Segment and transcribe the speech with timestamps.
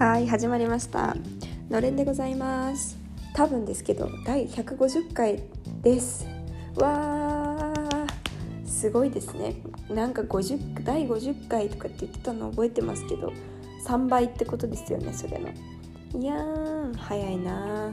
[0.00, 1.14] はい始まりました。
[1.68, 2.96] のれんでございます。
[3.34, 5.42] 多分ですけど第150回
[5.82, 6.26] です。
[6.76, 9.56] わーすごいですね。
[9.90, 13.30] なんか50第50回とかって言ってたの覚えてますけど
[13.86, 15.50] 3倍ってことですよねそれの。
[16.18, 17.92] いやー早いな。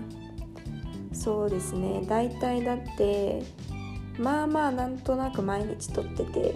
[1.12, 2.06] そうですね。
[2.08, 3.44] 大体だって
[4.18, 6.56] まあまあなんとなく毎日撮ってて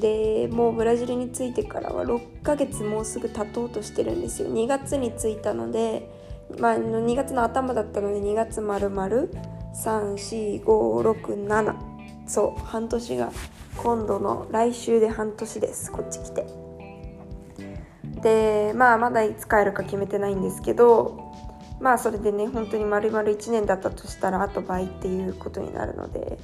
[0.00, 4.48] でもうブラジルに着いてからは6ヶ月もうすぐ経とうとしてるんですよ。
[4.48, 6.10] 2月に着いたので、
[6.58, 9.06] まあ、2月の頭だったので2月丸々
[9.74, 11.74] 34567
[12.26, 13.30] そう半年が
[13.76, 15.92] 今度の来週で半年です。
[15.92, 16.46] こっち来て。
[18.22, 21.32] でまあまだいつ帰るか決めてないんですけど
[21.80, 26.38] まあそれでね本当に丸々1年だったとしたらあと倍っていうことになるので。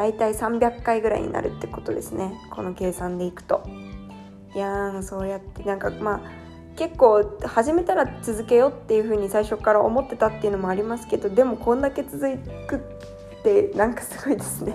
[0.00, 2.32] 大体300回ぐらいになるってことですね。
[2.50, 3.62] この計算でいくと。
[4.54, 6.20] いやーそうやってなんかまあ
[6.74, 12.18] 結構始めたら続けようっていう風に最初から思ってたっていうのもありますけどでもこんだけ続
[12.66, 14.72] くってなんかすごいですね。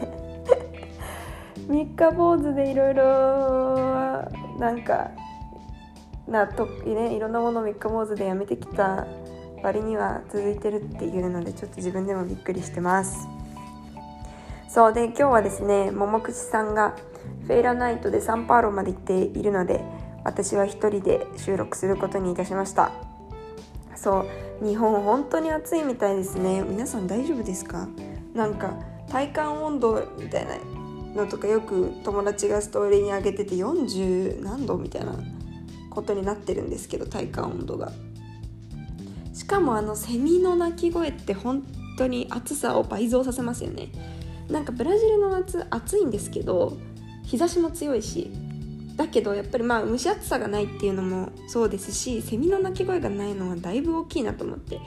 [1.70, 5.10] 3日坊主でいろいろなんか
[6.28, 9.08] なと、ね、いろんなものを3日坊主でやめてきた
[9.64, 13.35] 割には続いてるっていうのでちょっと自分でもびっくりしてます。
[14.76, 16.98] そうで今日はですね桃串さんが
[17.48, 19.82] フェイラナイトでサンパウロまで行っているので
[20.26, 22.92] 私は一人で収録することにいたしました。
[23.96, 24.28] そ
[24.62, 26.62] う日本本当に暑いみたいですね。
[26.62, 27.88] 皆さん大丈夫ですか？
[28.34, 28.74] なんか
[29.08, 30.58] 体感温度みたいな
[31.24, 35.16] のとかよく友達がストーリーに上げてて40何度みたいな
[35.90, 37.94] ことになってるんですけど体感温度が。
[39.34, 41.64] しかもあのセミの鳴き声って本
[41.98, 43.88] 当に暑さを倍増させますよね。
[44.50, 46.78] なんかブラジルの夏暑いんですけど
[47.24, 48.32] 日差しも強いし
[48.96, 54.80] だけどやっぱりまあ蒸し暑さがないっていうのもそうですしセミの鳴き声がないのはだいぶ大きいなと思って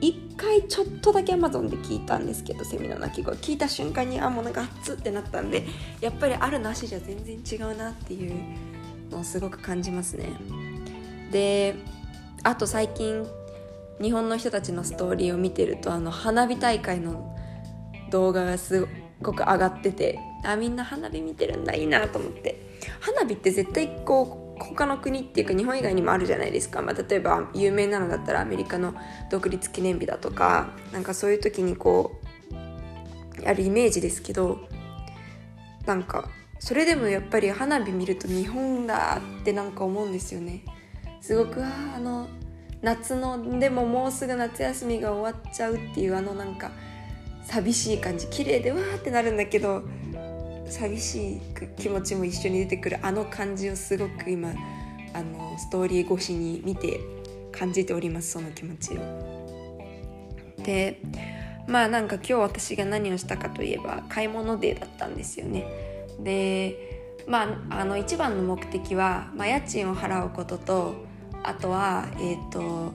[0.00, 3.34] 一回ちょっとだけ Amazon で聞いたんですけどセミの鳴き声。
[3.34, 5.64] 聞いた瞬間にあもうなんか熱ってなったんで
[6.00, 8.34] やっぱりあるなしじゃ全然違うなっていう
[9.10, 10.30] のをすごく感じますね。
[11.32, 11.74] で
[12.44, 13.26] あと最近
[14.00, 17.36] 日本の人たちのストーリーを見てるとあの花火大会の
[18.10, 18.86] 動画がす
[19.20, 22.68] ごく上がっててあみんな花火見てるんだいいなと思って。
[23.00, 28.94] 花火って絶対こう他の国っていうか日本以外にもあるじゃないですか、まあ、例えば有名なのだったらアメリカの
[29.30, 32.20] 独立記念日だとかなんかそういう時にこ
[33.38, 34.58] うやるイメージですけど
[35.86, 36.28] なんか
[36.58, 40.64] それでもやっぱり花火見ると日本だってなんか思うんですよね。
[41.20, 42.28] すごくああの
[42.82, 46.72] 夏のでももうすぐ夏休みが終わっちゃうっていうあのなんか
[47.48, 49.82] 寂しい感じ綺麗でわーってなるんだけど
[50.68, 51.40] 寂しい
[51.78, 54.52] 気持ちも一緒に出てくるあの感じをすごく今
[55.14, 57.00] あのストーリー越しに見て
[57.50, 59.28] 感じておりますその気持ちを。
[60.62, 61.00] で
[61.66, 65.64] まあなんか今日私が何をしたかといえば買い物デーだったんですよね。
[66.20, 70.94] でまああの一番の目的は、まあ、家賃を払うことと
[71.42, 72.92] あとはえっ、ー、と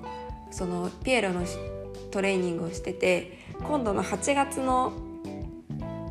[0.52, 1.44] そのピエロの
[2.12, 4.94] トレーニングをしてて今度の8月の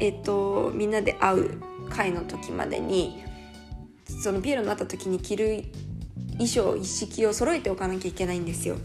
[0.01, 3.23] えっとみんなで会う会の時までに
[4.23, 5.65] そのピエロになった時に着る
[6.33, 8.77] 衣装一式を揃えておかなきゃいけないんですよ。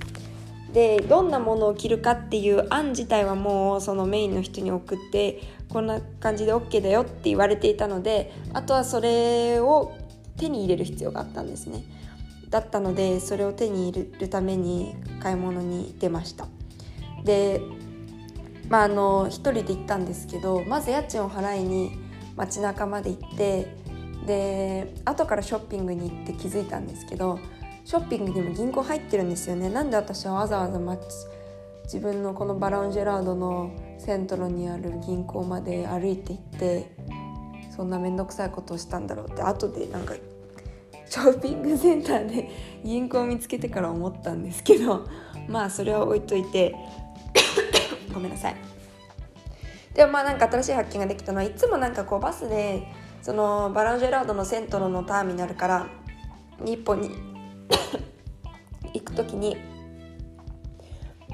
[0.73, 9.97] でどんなものを着るかっていう案自体はもうそのメインの人に送ってこんな感じで OK だよって言われていたのであとはそれを
[10.37, 11.83] 手に入れる必要があったんですね
[12.49, 16.47] だったのでそれを手に入れるために買い物に出ました
[17.23, 17.61] で
[18.69, 21.91] まああの一人で行ったんですけどまず家賃を払いに
[22.35, 23.67] 街中まで行って
[24.25, 27.39] で後からショッピングに行って気づいたんですけど
[27.85, 29.69] ショッピングにも銀行入ってるんですよね。
[29.69, 30.77] なんで私はわざわざ
[31.87, 36.91] 自分のこのバランジェラードのセントロにある銀行まで歩いて行って
[37.73, 40.13] そんな面倒くさいことをしたんだろうって後でなんか
[41.09, 42.49] ショッピングセンターで
[42.83, 45.07] 銀行を見つけてから思ったんですけど
[45.47, 46.75] まあそれは置いといて
[48.17, 48.55] ごめんなさい。
[49.93, 52.87] でもまあなんか新しい発見ができたのはいつもなんかこうバスで
[53.21, 55.87] そのバランジェラードのセントロのターミナルから
[56.59, 57.11] 日本に
[58.93, 59.57] 行く時に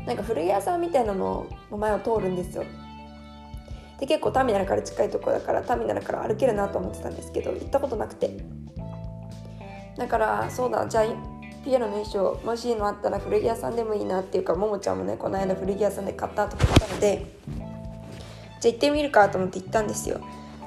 [0.06, 2.63] なんか古着屋さんみたいなのの前を通るんですよ。
[4.00, 8.38] で結構ターミナルから近いとこだからターミナルから歩けるなと思ってたんですけど行ったことなくて。
[9.97, 11.32] だからそうだじゃあ
[11.63, 17.25] ピエロの衣装もしいのあったら古着屋さんでもいいなっていうかももちゃんもねこの間古着屋さんで買ったとか言ったので
[18.60, 20.19] じゃあ行ってみるかと思って行ったんですよ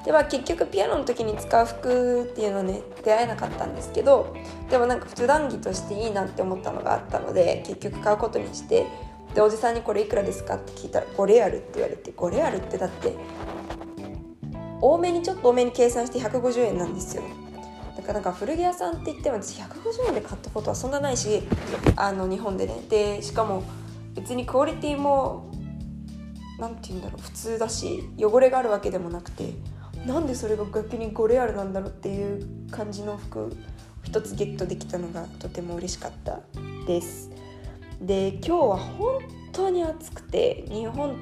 [0.03, 4.35] では結局ピアノの時に使う服っていうのね出会えなかったんですけど
[4.69, 8.87] でもなんか普段着としていいなって思ったのがあったので結局買うことにして
[9.35, 13.13] でおじさんに「これいくらですか?」って聞いたら「5レアル」って言われて5レアルってだって
[14.81, 17.23] 多めにちょっと多めに計算して150円なんですよ
[18.13, 21.43] なんか古着屋さんって言っても私150円で買ったことはそんなないし
[21.95, 22.81] あの日本でね。
[22.89, 23.63] でしかも
[24.15, 25.51] 別にクオリティも
[26.59, 29.53] 何て言うんだろう普通だし汚れがあるわけでもなくて
[30.05, 33.55] なんでそれが逆に5レアルなんだろうっていう感じの服
[34.03, 36.39] 一つゲットできたのがとても嬉しかった
[36.87, 37.29] です。
[38.01, 39.19] で今日は本
[39.51, 41.19] 当に暑くて日本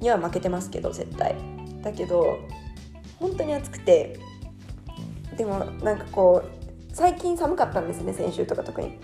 [0.00, 1.34] には負けてますけど絶対。
[1.82, 2.38] だけど
[3.18, 4.18] 本当に暑くて
[5.36, 8.98] でもなんかこう最近寒かったんですね先週とか特に。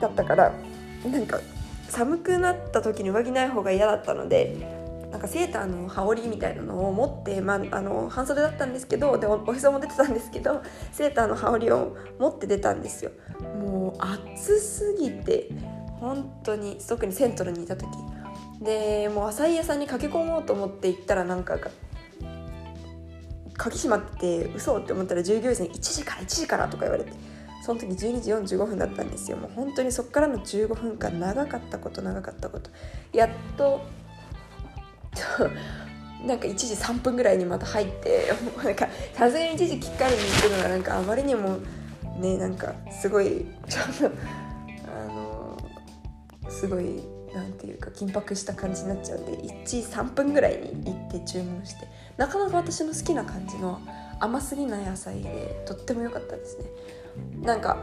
[0.00, 0.52] だったから
[1.04, 1.38] なんか
[1.88, 4.56] 寒くなった時に上着ない方が嫌だったので
[5.10, 10.62] なんかセーターの羽織みたいなのを持って、まあ、あの半袖だったんですけどでおへそも出てたんですけど
[10.92, 13.10] セーターの羽織を持って出たんですよ。
[13.58, 15.48] もう暑すぎて
[15.98, 17.88] 本当に特にセントルにいた時。
[18.62, 21.58] でもう浅井屋さんに駆け込もうと思って行ったらなんか
[23.60, 27.12] 鍵閉まってて嘘って思ったら従業員さんに1時から1時からとか言われて
[27.62, 29.36] その時12時45分だったんですよ。
[29.36, 32.70] もう本当にそっからの15分間長かったこと長かったこと。
[33.12, 33.28] やっ
[33.58, 33.82] と
[36.24, 41.58] なんか1時3分ぐらいにまた入ってもうなんかさすがに1時きっかりに行くのがなんかあまりにも
[42.18, 44.16] ねなんかすごいちょっと
[44.90, 45.58] あの
[46.48, 47.02] すごい
[47.34, 49.32] なんていうか緊迫した感じになっちゃうんで
[49.64, 51.86] 13分ぐらいに行って注文して
[52.16, 53.80] なかなか私の好きな感じの
[54.18, 56.64] 甘すぎない野菜でとっても良かったですね。
[57.42, 57.78] なんか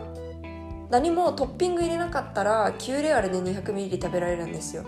[0.89, 4.85] 何もトッピング入れなかったら9レアルで 200ml 食べられるんですよ。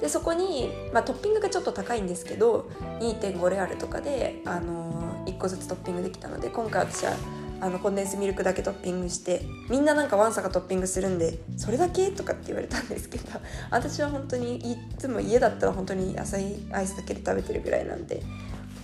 [0.00, 2.68] でそこに、まあ、トッピングがちょっと高いんですけど
[3.00, 7.14] 2.5レアルとかで、あのー、1個ずつトッピングできたので今回私は
[7.60, 12.10] あのコンデンスミルクだけトッピングしてみんななんかワンサがトッピングするんでそれだけ？
[12.10, 13.24] とかって言われたんですけど
[13.70, 18.22] 私は本当にいつも家だったら本当に野菜アイスだけで食べてるぐらいなんで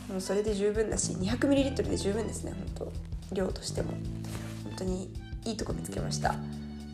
[0.08, 2.88] もうそれで十分だし 200ml で十分ですね本
[3.30, 3.34] 当。
[3.34, 3.92] 量としても。
[4.64, 5.10] 本当に
[5.44, 6.34] いいとこ見つけました。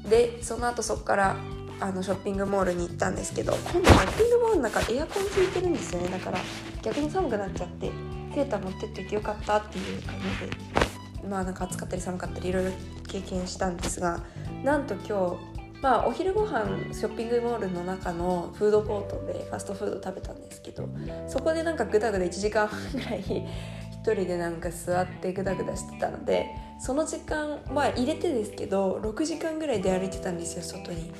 [0.08, 1.36] でその後そこから
[1.80, 6.08] あのショッピングモールに行ったんですけど今度ショッピングモールの中エアコンついてるんですよね。
[6.08, 6.38] だから
[6.82, 7.90] 逆に寒くなっちゃって
[8.34, 10.87] セーター持ってっていてよかったっていう感じで。
[11.28, 12.70] まあなんか暑かったり寒かったりいろいろ
[13.06, 14.20] 経験したんですが
[14.62, 15.38] なんと今
[15.74, 20.88] 日まあお昼ご飯ショッピングモールの中のフードコートでファストフード食べたんですけど
[21.28, 26.46] そこでなんかグダグダ1時間半ぐらい一人でなんか座ってグダグダしてたので
[26.80, 31.12] その時間まあ入れてですけど6時間ぐらいで歩いてたんですよ外に。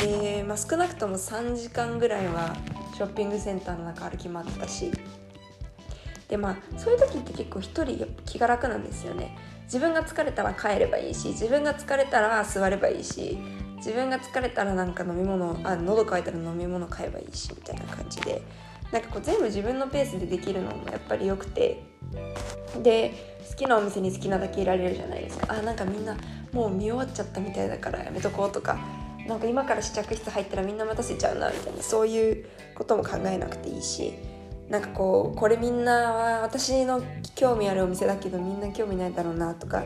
[0.00, 2.56] で、まあ、少なくとも3時間ぐらいは
[2.94, 4.90] ショッピングセンターの中歩き回ってたし
[6.32, 9.36] でまあそういう時って結構一人気が楽なんですよね。
[9.64, 13.38] 自分が疲れたら帰ればいいし自分が疲れたら座ればいいし
[13.76, 18.40] 自分が疲れたらなんか飲み物あ喉乾いたら飲み物買えばいいしみたいな感じで
[18.90, 21.82] なんかこう全部自分のペースでできるのもやっぱり良くて。
[22.82, 25.52] で好きなお店に好きなだけいられるじゃないですか。
[25.52, 26.16] あなんかみんな
[26.52, 28.78] もう見終わっちゃったみたいだからやめとこうとか
[29.26, 34.31] なんか今から試着室入ったらみんな待たせちゃうなみたいなそういうことも考えなくていいし。
[34.72, 37.02] なんかこうこれみんなは私の
[37.34, 39.84] 興味あるお店だけどみんな興味ないだろうなとか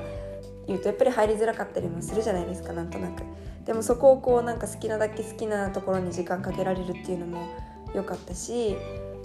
[0.69, 3.25] 言うとやっぱり入りづらかったりもするじゃないですかなんとなく。
[3.65, 7.49] でもそこをこうなんか好きなだけ好きなところに時間かけられるっていうのも
[7.96, 8.77] 良かったし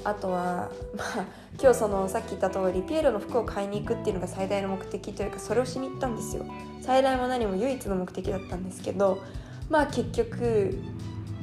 [0.04, 1.26] あとは まあ
[1.62, 6.44] 今日そのさっき言った通りピエロの服を買いに行くっていうのが最大の目的というかそれをしに行ったんですよ。
[6.82, 9.20] 最大も何も唯一の目的だったんですけど
[9.70, 10.76] まあ結局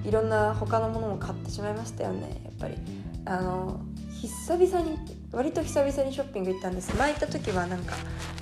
[0.02, 2.74] いろんな他のものも買ってしまいましたよねやっぱり。
[3.24, 3.78] あの
[4.20, 4.98] 久々に
[5.30, 6.96] 割と久々にショッピング行ったんです。
[6.96, 7.94] 前行った時はなんか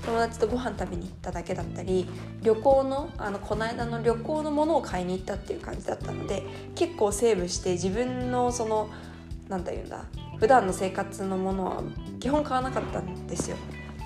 [0.06, 2.06] 友達とご飯食べに行っただけだったり
[2.42, 8.88] 旅行のあのこの間の旅行のものを買いに行ったっていう感じだったので結構セーブして自分のその
[9.48, 10.06] 何て言うんだ
[10.38, 11.82] 普段の生活のものは
[12.20, 13.56] 基本買わなかったんですよ。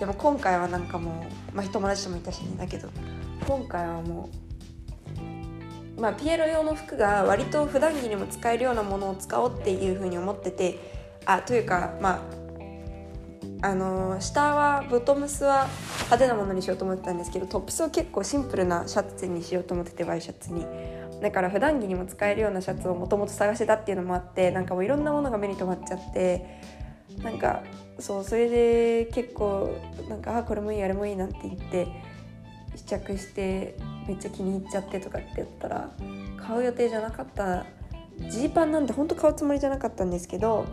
[0.00, 2.56] でも今回はなんかもう、まあ、友達ともいたしね。
[2.58, 2.88] だけど
[3.46, 4.50] 今回はもう
[6.00, 12.40] まあ、ピエロ用の服が割と普段着にも使えるようなものを使おうっていうふうに思っててあというかまあ
[13.62, 15.68] あのー、下はボトムスは
[16.04, 20.66] 派手なものにしようと思ってたんですけどトップスを結構シンプルなシャツにしようと思っててワイシャツに。
[21.20, 26.60] だから普段着にも使えるようなシャツをもともと探してたっていうのもあってなんかもういろんなものが目に留まっちゃって
[27.22, 27.62] なんか
[27.98, 29.76] そうそれで結構
[30.08, 31.88] なんかあこれもいいあれもいいなんて言って
[32.76, 33.76] 試着して
[34.08, 35.90] めっちゃ気に入っちゃってとかって言ったら
[36.38, 37.66] 買う予定じゃなかった
[38.30, 40.64] ジーパンなんてほんと買うつもりじゃなかったんですけど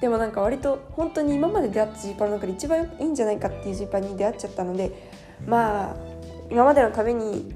[0.00, 5.10] でもなんか割と本当に今まで出会ったジーパンの中で一番いいんじゃないかっていうジーパンに出会っちゃったので
[5.46, 5.96] まあ
[6.50, 7.52] 今までのために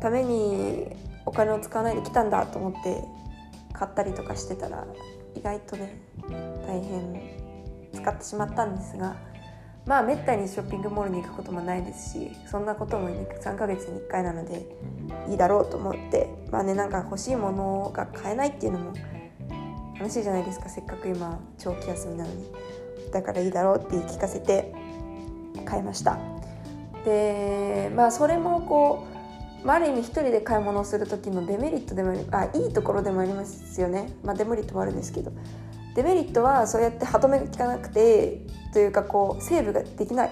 [0.00, 0.86] ために
[1.24, 3.04] お金を使わないで来たんだと思って
[3.72, 4.86] 買ったりとかしてたら
[5.36, 6.00] 意外とね
[6.66, 7.38] 大変
[7.94, 9.16] 使ってしまったんですが
[9.86, 14.66] まあめったにショッピングモールに行くこともないですしそんなことも3ヶ月に1回なので
[15.28, 18.92] いいだろうと思ってまあねなんか欲しいものが買えないっていうのも
[19.98, 20.68] 楽しいじゃないですか。
[20.68, 22.46] せっかく今長期休みなのに。
[23.12, 24.72] だからいいだろうって聞かせて
[25.64, 26.18] 買いました。
[27.04, 29.06] でまあそれもこ
[29.64, 34.12] う、あ、る意味一人で買い物をする時のデメリットでもあいいところでもありますよね。
[34.22, 35.32] まあデメリットもあるんですけど。
[35.94, 40.30] デメリットはそうやって歯止めが効かなくてというかこうセーブができない。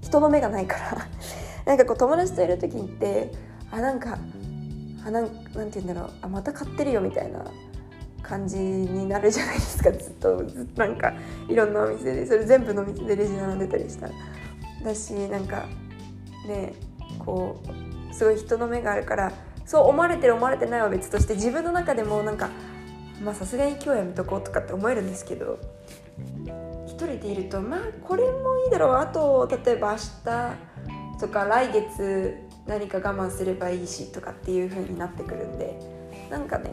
[0.00, 1.06] 人の目がないから。
[1.66, 3.30] なんかこう友達といる時って
[3.70, 4.18] あなんか
[5.06, 5.30] あなんなん
[5.70, 6.10] て言うんだろう。
[6.22, 7.44] あまた買ってるよみたいな。
[8.22, 9.90] 感じになるじゃないですか。
[9.92, 11.12] ずっとずっとなんか
[11.48, 14.06] いろんなお店でそれ全部のお店でレジ並んでたりした。
[14.08, 14.12] ら
[14.84, 15.66] だしなんか
[16.46, 16.74] ね
[17.18, 17.62] こ
[18.10, 19.32] うすごい人の目があるから
[19.66, 22.50] そう思われてる思われてないは別として自分の中でもなんか
[23.22, 25.58] まあさすがに今日やめとこうとかって思えるんですけど
[26.86, 32.34] 一人でいるとまあこれもいいだろうあと例えば明日とか来月
[32.66, 35.78] 何か我慢すればいいしとかっていう風になってくるんで
[36.30, 36.72] なんかね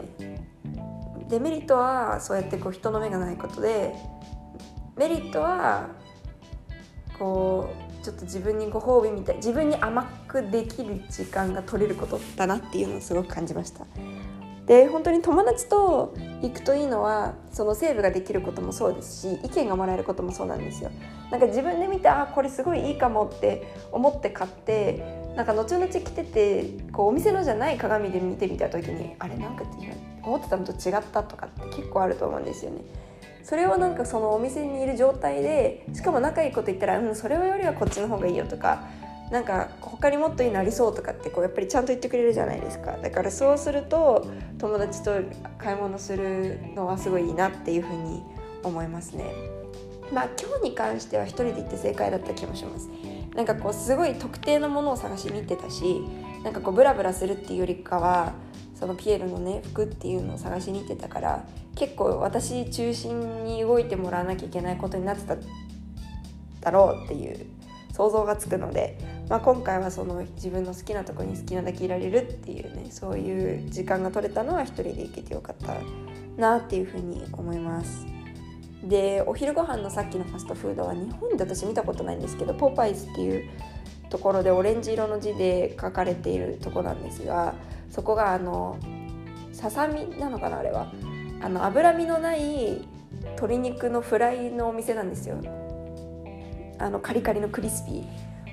[1.28, 3.94] デメリットはそうやってこう人の目がないことで
[4.96, 5.88] メリットは
[7.18, 7.70] こ
[8.00, 13.86] うちょっと自分にご褒美みたい自分に甘くできる時間が取れることだなっていうのをすごく感じました。
[14.66, 20.90] で本当に友達と行くといいのはそのセーブができることもそうですし意見がもらえることもそうなんですよ。
[21.30, 29.62] なんか自分で見てあこれすごいいいかもって思って買ってなんか後々着ててこうお店のじゃない鏡で見てみた時にあれなんか
[30.24, 32.80] 思ってたのと違ったとかって結構あると思うんですよね。
[33.44, 38.82] それをなんかそのお店にいる状態でしかも仲いいこと言ったら「うんそれよりはこっちの方がいいよ」とか
[39.30, 42.96] なんか他にもっといいのありそうとかってこうやっぱりちゃんと言ってくれるじゃないですか。
[43.00, 44.26] だからそうすると
[44.58, 45.12] 友達と
[45.56, 48.24] 買い物するのはすごいいいなっていうふうに
[48.64, 49.24] 思いますね。
[50.12, 52.88] まあ今日に関しては一人で行って正解だった気もします。
[53.38, 56.02] なんかこうすごい特定のものを探しに行ってたし
[56.42, 58.32] なんかこうブラブラするっていうよりかは
[58.74, 61.44] そのピエールのね服っていうのを探しに行ってたから
[61.76, 65.36] 結構私中心に動いてもらわなきゃいけないことになってた
[66.62, 67.46] だろうっていう
[67.92, 75.76] 想像がつくので、まあ、今回はその自分の好きなとこに好きなだけいられるっていうねそういう時間が取れたのは一人で行けてよかった
[76.36, 78.17] なっていうふうに思います。
[78.84, 83.50] でお昼ご飯のさっきのファストフードは日本で私見たことないんですけどポパイズっていう
[84.08, 87.54] ところでオレンジ色の字で書かれているとこなんですが
[87.90, 88.78] そこがあの
[89.52, 90.92] ささみなのかなあれは。
[91.40, 92.84] あの脂身のない
[93.22, 95.36] 鶏肉のフライのお店なんですよ。
[96.78, 98.04] あのカリカリのクリスピー。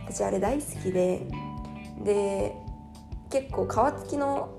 [0.07, 1.25] 私あれ大好きで
[2.03, 2.55] で
[3.29, 4.49] 結構皮付きの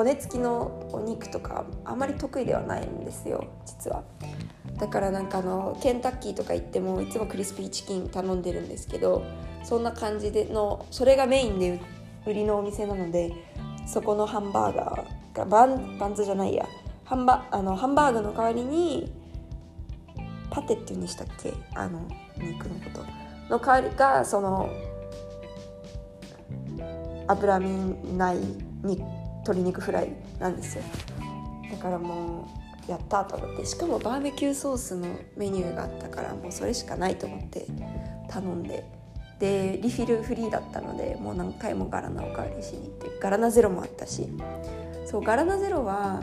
[0.00, 4.02] 骨付きのお肉とかあまり得意ではないんですよ実は。
[4.78, 9.22] だからなんかあのケンタッキーとか行ってもいつもクリスピーチキン頼んでるんですけど
[9.62, 11.82] そんな感じでのそれがメインで
[12.24, 13.30] 売りのお店なので
[13.86, 16.66] そこのハンバーガーがバンバンズじゃないや。
[17.04, 19.12] ハンバあのハンバーグの代わりに
[20.48, 21.52] パテっていうんでしたっけ？
[21.74, 22.00] あの
[22.38, 23.04] 肉のこと。
[23.50, 24.70] の代わりがその
[27.26, 28.38] 脂身ない
[28.82, 30.82] に鶏肉フライなんですよ。
[31.70, 32.48] だからも
[32.88, 33.66] うやったと思って。
[33.66, 35.06] しかもバーベキューソースの
[35.36, 37.66] メニューがあったからもうそれしかないと思って
[38.28, 38.84] 頼んで。
[39.38, 43.06] でリフィルフリーだったのでもう何回もガラナおかわりしに行って。
[43.20, 44.28] ガラナゼロもあったし。
[45.06, 46.22] そうガラナゼロは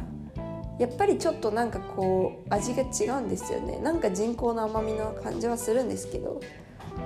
[0.80, 3.80] やっぱりちょっとなんかこう味が違うんですよね。
[3.80, 6.40] なんか人工の甘みの感じはするんですけど。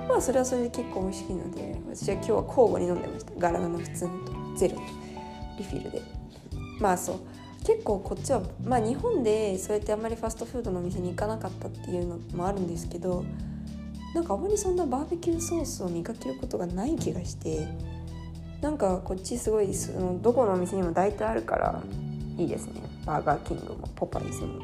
[0.08, 3.32] まあそれはそれで結構美味しいので私は今日は交互に飲んでました。
[3.38, 4.32] ガラナの普通のと。
[4.56, 4.76] ゼロ。
[4.76, 4.82] と
[5.58, 6.02] リフィルで。
[6.80, 7.20] まあそう。
[7.64, 13.24] 結構こっちはまあ日本でそうやってあんまりファストフードのお店に行かなかったっていうのもあるんですけど
[14.14, 17.68] なんかあまりそんなバーベキューソースを見かけることがない気がして
[18.60, 21.82] なんかこっちすごいそのどこのお店にも大体あるから
[22.36, 22.80] いいですね。
[23.04, 24.60] バーガーキングもポパイズも。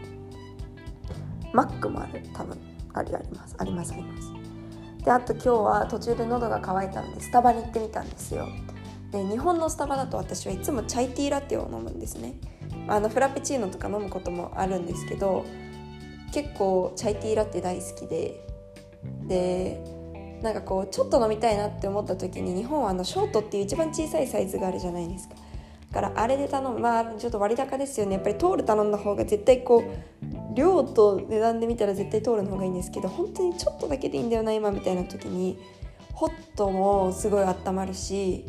[1.52, 2.22] マックもある。
[2.32, 2.56] 多分
[2.94, 3.56] ありあります。
[3.58, 4.32] ありますあります。
[5.04, 8.48] であと今日は途中で喉が渇いたのでスタバに行ってみたんですよ。
[9.10, 12.34] で日本のスタバだと私はいつもチャイティーラテを飲むんですね。
[12.86, 15.44] あのフラペチーノとか飲むこともあるんですけど
[16.32, 18.44] 結構チャイティーラテ大好きで
[19.26, 19.82] で
[20.42, 25.34] なんかこうちょっと飲みたいなって思った時に日本はあのショートっていう一番小さいサイズがあるじゃないですか。
[25.90, 26.78] だからあれで頼む。
[26.78, 28.14] まあちょっと割高ですよね。
[28.14, 35.58] やっぱりトール頼んだ方が絶対こう量と値段で見たら絶対通るの方がいいんですけど本当にちょっとだけでいいんだよな今みたいな時に
[36.12, 38.44] ホットもすごい温まるし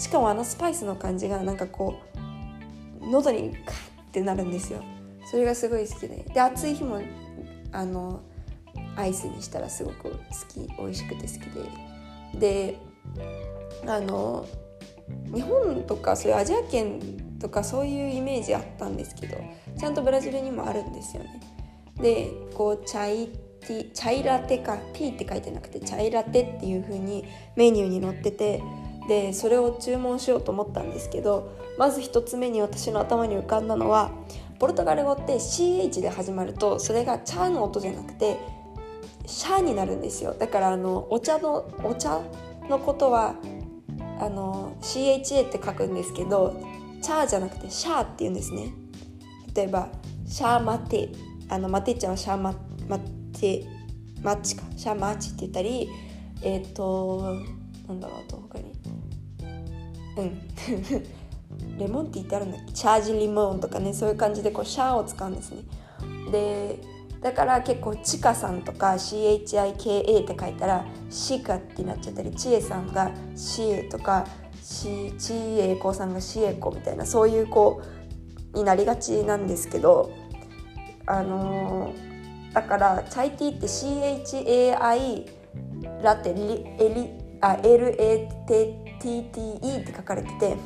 [0.00, 2.00] しかもあのスパイスの感じがなんかこ
[3.02, 4.82] う喉にカッてなるんですよ。
[5.30, 6.24] それがすごい好きで。
[6.32, 7.02] で暑い日も
[7.70, 8.22] あの
[8.96, 10.16] アイスにしたらすごく好
[10.48, 10.66] き。
[10.78, 12.72] 美味しくて好きで。
[12.72, 12.78] で
[13.86, 14.46] あの
[15.34, 19.36] 日本とかそういうアジア圏とかそういうイメージあったんですけど
[19.78, 21.40] ちゃんとブラジルにもあるんですよね。
[22.00, 23.28] でこうチャイ
[23.60, 27.26] ティチャイラテかティーって書いてなくてチャイラテっていう風に
[27.56, 28.62] メニューに載ってて
[29.08, 34.10] でそれを注文しようと思ったんですけどまず1つ目に私の頭に浮かんだのは
[34.58, 38.38] ポルトガル語って CH で始まるとそれがチャーの音じゃなくて
[39.26, 40.34] シャーになるんですよ。
[40.38, 42.20] だからあのお茶のお茶
[42.68, 43.36] のことは
[44.18, 46.60] あの CHA って書くんですけど
[47.00, 48.74] チャーじゃなくてシャーって言うんですね。
[49.54, 49.88] 例えば
[50.26, 51.08] シャーマテ
[51.48, 52.54] あのマテちゃんはシャーマ
[52.88, 52.98] マ
[53.32, 53.66] テ
[54.22, 54.64] マッチか。
[54.76, 55.88] シャーマッチって言ったり
[56.42, 57.36] えっ、ー、と
[57.88, 58.69] なんだろうと他に。
[60.16, 60.40] うん。
[61.78, 62.72] レモンティーってあるんだっけ？
[62.72, 65.62] チャージリモンとかねそういう感じでこうシャーを使うんですね。
[66.30, 66.80] で
[67.20, 74.26] だから結構ちかさんとか CHIKA って書いたらシカってなっちゃったりちえさんがシエとか
[74.62, 77.82] しちえこさんがしえこみたいなそういう子
[78.54, 80.10] になりがちなんですけど
[81.06, 85.26] あのー、だからチャイティーって CHAI
[86.02, 87.10] ラテリエリ
[87.42, 87.58] あ
[89.00, 90.56] TTE って書かれてて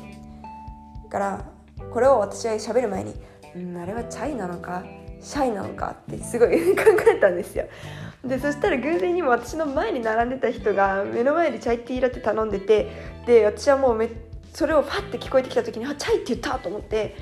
[1.05, 1.45] だから
[1.91, 3.13] これを私は喋る前に、
[3.55, 4.83] うん、あれはチャイなのか
[5.21, 7.65] シャイなのかってすごい考えたんですよ。
[8.23, 12.91] でそしたら偶然にも私の前に並んでた人が目の前でチャイティーラテ頼んでて
[13.25, 14.09] で私はもうめ
[14.53, 17.15] それをファッて聞こえてきた時にあチャイって言ったと思って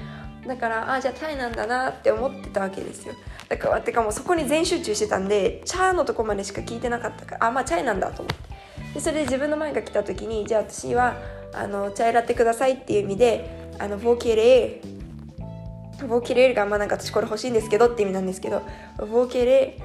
[0.47, 3.13] だからあじゃあチャイなんだなって思ってたわけですよ。
[3.49, 8.52] だからてかもうそこに全集中してたんでチャーのとこまでしか聞いてなかったからあまあチャイなんだと思って。
[8.93, 11.15] でそれで自分の前が来た時にじゃあ私は
[11.53, 18.61] あのチャイラテくださいっていう意味であのボーケレーボーケレーがまあなんか私これ欲しいんですけどって意味なんですけど
[18.97, 19.79] ボーケレ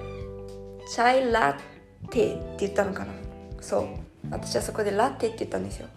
[0.91, 1.59] チャイラ
[2.11, 3.13] テって言ったのかな。
[3.61, 3.87] そう。
[4.31, 5.89] 私はそこでラテって言ったんですよ。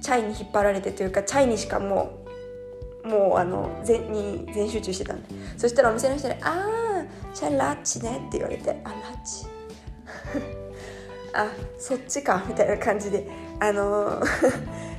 [0.00, 2.24] チャイに引っ張られてというかチャイにしかも
[3.04, 5.28] うもうあの全に全集中してたんで。
[5.56, 9.46] そしたらお店の人に「ああチャイラッチね」って言われて「あラッチ」
[11.38, 11.48] あ
[11.78, 13.48] そっちかみたいな感じで。
[13.60, 14.22] あの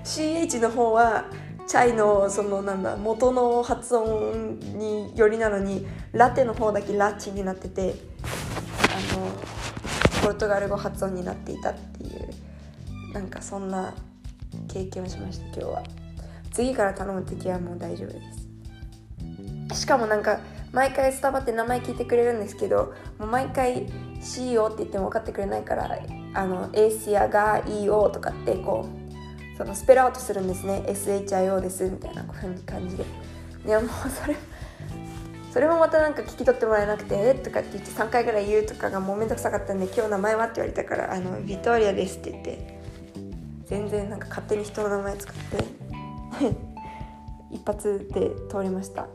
[0.04, 1.26] CH の方は
[1.68, 7.96] チャイのそのなんだ元の発音によりなのにラテの方だけラッチになってて
[9.14, 9.28] あの
[10.22, 13.94] ポルトガル語発音になっていたっていうなんかそんな
[14.68, 15.84] 経験をしました今日は。
[16.52, 18.20] 次から頼む時はもう大丈夫で
[19.72, 19.82] す。
[19.82, 20.40] しかもなんか
[20.72, 23.88] 毎回スタバって名前聞いてくれるんですけどもう毎回
[24.20, 25.88] CEO って言っても分かってくれないから
[26.34, 30.84] あのエーシアが EO とかってこうそのスペルアウトするんですね。
[30.88, 33.06] SHIO ですみたいなこういう感じで。
[33.66, 34.36] いやもうそれ
[35.52, 42.80] それもまたなんか聞き取ってもらえなくて「えとかって言って3回ぐらい言うとかがもうめんどくさかったんで「今日名前は?」って言われたから「あのビトリアです」って言って
[43.66, 45.64] 全然なんか勝手に人の名前使って
[47.52, 49.08] 一発で通りました。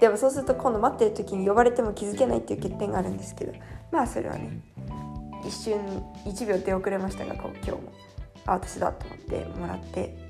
[0.00, 3.54] でもそうすると今度待ってる時に呼ばれても気づけないっていう欠点があるんですけど
[3.90, 4.60] まあそれはね
[5.46, 5.78] 一瞬
[6.24, 7.92] 1秒出遅れましたが今日も。
[8.46, 10.26] あ私だと思ってもらって。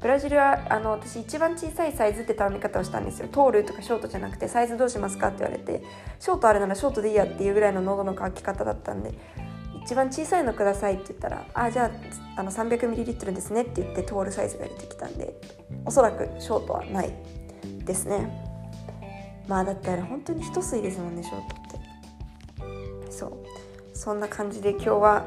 [0.00, 3.28] ブラジルはあの私一番小さいサイズって頼み方をしたんですよ。
[3.32, 5.82] トールとかショートじゃなくてサイズどうしますかって言われて
[6.20, 9.14] ショートあるならショートでいいやっていうぐらいの喉の渇き方だったんで
[9.82, 11.86] 一番小さいのくださいって言ったらあじゃ
[12.36, 15.40] ああの 300ml ですねって言ってトールサイズが出てきたんで
[15.86, 17.12] おそらくショートはない
[17.84, 18.28] ですね。
[19.48, 23.12] まあだってあれ本当に一吸いですもんねショートって。
[23.12, 23.63] そう。
[23.94, 25.24] そんな感じで今日は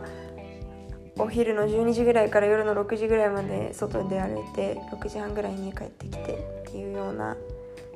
[1.18, 7.36] お昼の12時ぐらいから夜の6時ぐらいまで外で歩いて6時半ぐらいに帰ってきてっていうような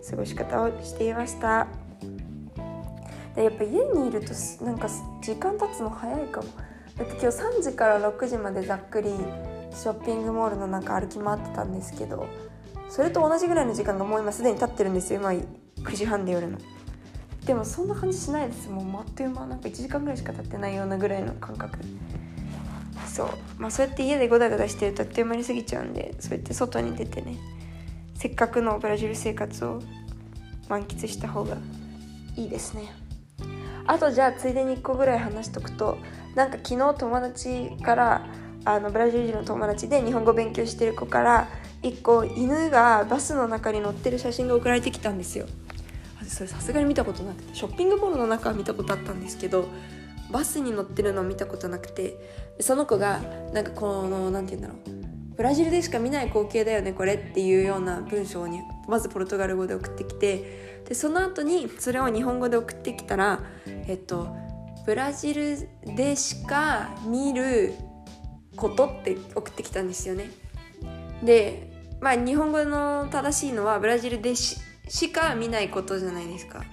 [0.09, 1.67] 過ごし方をしていました。
[3.35, 4.33] でやっぱ家にいると
[4.65, 4.89] なんか
[5.21, 6.47] 時間経つの早いかも。
[6.97, 12.27] だって今日3時から6時までざっくりショッピングモールの中歩き回ってたんですけど
[12.89, 16.57] それと同じぐらいの時間がもう今すでに経ってるんですよ今9時半で夜の。
[17.45, 18.69] でもそんな感じしないです。
[18.69, 21.79] もうあっという間なんか1時間ぐらいしか経ってないようなぐらいの感覚。
[23.07, 23.29] そう。
[23.57, 27.37] まあそうやって家でゴダゴダしてるとあっという間に過ぎちゃうんでそうやって外に出てね。
[28.15, 29.81] せっかくのブラジル生活を
[30.69, 31.57] 満喫した方が
[32.35, 32.93] いいですね。
[33.87, 35.97] あとじゃあついでに1個ぐらい話しとくと
[36.35, 38.27] なんか昨日友達から
[38.63, 41.47] あのブラジル人の友達で日本語勉強してる子から
[41.81, 45.47] 1個犬がバスの中に乗ってる写真が送られてきたんですよ。
[46.31, 49.67] それさすがに見たことなくてショッピングモールの中は見たことあったんですけど
[50.31, 52.15] バスに乗ってるのを見たことなくて
[52.61, 53.19] その子が
[53.53, 64.33] なんかこの何て言うんだろうブラジルでしか見ない光景だよねこれっていうような文章にまずポルトガル語で送ってきてでその後にそれを日本語で送ってきたらえっと
[64.85, 67.73] ブラジルでしか見る
[68.55, 70.31] ことって送ってきたんですよね。
[71.23, 74.57] でまあ日本語の正しいのはブラジルでし
[74.91, 76.65] しか見ないことじゃないですか。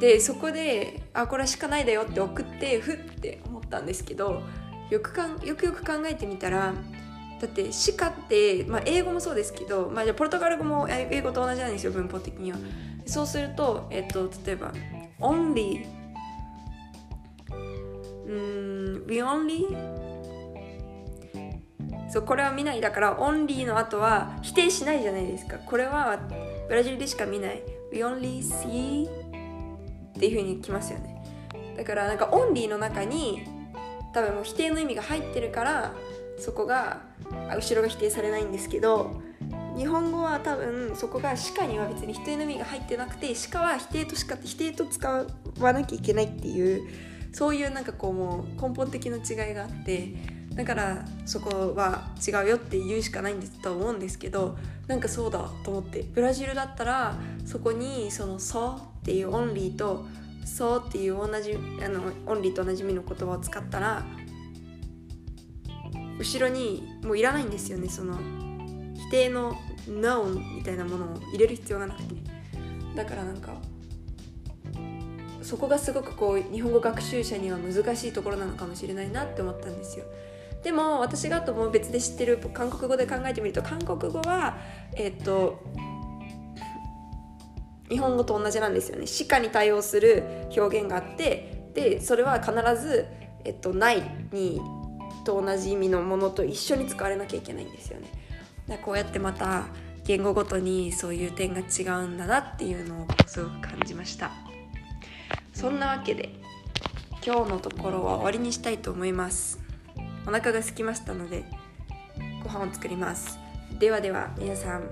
[0.00, 4.42] でそこであこれしかないだよって送ってふって思ったんですけど
[4.90, 6.72] よくかんよくよく考えてみたら
[7.40, 12.58] だって「しか」って、まあ、英語もそうですけど、まあ、じゃポルトガル語も英語と同じなんですよ文法的には。
[13.04, 14.72] そうすると、えっと、例えば
[15.20, 15.86] 「only」
[18.26, 19.66] うん we only
[22.08, 26.18] そうこれは見ないだからオンリーの後は否定しないじゃないですかこれは
[26.68, 27.62] ブラジルでしか見ない。
[27.92, 31.16] We only see っていう風に来ますよね。
[31.76, 33.42] だからなんかオンリーの中に
[34.12, 35.94] 多分もう否定の意味が入ってるから
[36.38, 37.02] そこが
[37.54, 39.20] 後ろが否定されないんですけど
[39.76, 45.06] 日本語は多分そこが鹿には別に否定の意味が入ってなくて鹿は否定としか否定と使
[45.60, 46.88] わなきゃいけないっていう
[47.32, 50.14] そういうなんかこうもう根本的な違いがあって
[50.56, 57.14] だからそこは違うよって言うしかないんですと思うんですけどなんかそうだと思ってブラジルだったら
[57.44, 60.06] そこにその「そう」っていうオンリーと
[60.46, 64.04] 「そう」っていう同じあのオンリーと同じ意味の言葉を使ったら
[66.18, 68.14] 後ろにもういらないんですよねその
[68.96, 69.54] 否定の
[69.86, 70.24] 「No」
[70.56, 72.14] みたいなものを入れる必要がなくて
[72.94, 73.54] だからなんか
[75.42, 80.04] そこがすごくこう日本語学習者には難しいところなのかもしれないなって思ったんですよ。
[80.66, 84.56] でも私がとも別で知ってる韓国語で考えてみると韓国語は
[84.96, 85.62] えっと
[87.88, 89.06] 日本語と同じなんですよね。
[89.06, 90.24] しかに対応する
[90.56, 92.52] 表現があってでそれは必
[92.82, 93.06] ず、
[93.44, 94.02] えっと、ない
[94.32, 94.60] に
[95.24, 98.08] と同じ意味のものと一緒に使われなきゃいけないんですよね。
[98.66, 99.66] だこうやってまた
[100.02, 104.32] 言語ごとにそういう点が違うんだなっていうのをすごく感じました
[105.52, 106.30] そんなわけで
[107.24, 109.65] 今日のところは終わりにしたいと思います
[110.26, 111.44] お腹が空きましたので
[112.42, 113.38] ご飯を作ります。
[113.78, 114.90] ではでは皆さん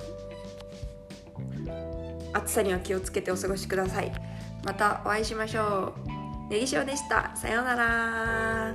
[2.32, 4.12] 暑さには気をつけてお過ごしください。
[4.64, 5.94] またお会いしましょ
[6.48, 6.50] う。
[6.50, 7.34] ネギ塩でした。
[7.36, 8.74] さようなら。